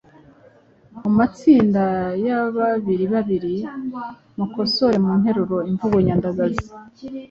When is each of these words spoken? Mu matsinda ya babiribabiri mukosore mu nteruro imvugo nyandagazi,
Mu 1.01 1.09
matsinda 1.17 1.83
ya 2.25 2.39
babiribabiri 2.55 3.55
mukosore 4.37 4.97
mu 5.05 5.11
nteruro 5.19 5.57
imvugo 5.69 5.97
nyandagazi, 6.05 6.65